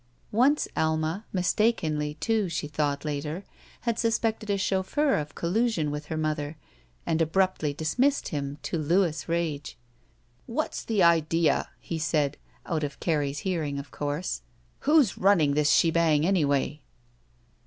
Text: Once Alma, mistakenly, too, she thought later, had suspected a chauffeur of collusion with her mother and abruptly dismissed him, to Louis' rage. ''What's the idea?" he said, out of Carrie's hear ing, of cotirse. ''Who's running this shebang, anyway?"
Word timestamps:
Once 0.31 0.67
Alma, 0.75 1.27
mistakenly, 1.31 2.15
too, 2.15 2.49
she 2.49 2.67
thought 2.67 3.05
later, 3.05 3.43
had 3.81 3.99
suspected 3.99 4.49
a 4.49 4.57
chauffeur 4.57 5.13
of 5.13 5.35
collusion 5.35 5.91
with 5.91 6.07
her 6.07 6.17
mother 6.17 6.57
and 7.05 7.21
abruptly 7.21 7.71
dismissed 7.71 8.29
him, 8.33 8.57
to 8.63 8.79
Louis' 8.79 9.29
rage. 9.29 9.77
''What's 10.47 10.83
the 10.83 11.03
idea?" 11.03 11.69
he 11.77 11.99
said, 11.99 12.37
out 12.65 12.83
of 12.83 12.99
Carrie's 12.99 13.45
hear 13.45 13.61
ing, 13.61 13.77
of 13.77 13.91
cotirse. 13.93 14.41
''Who's 14.89 15.19
running 15.21 15.53
this 15.53 15.69
shebang, 15.69 16.25
anyway?" 16.25 16.81